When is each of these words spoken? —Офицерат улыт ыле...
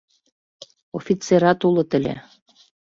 —Офицерат 0.97 1.59
улыт 1.67 1.91
ыле... 1.97 2.15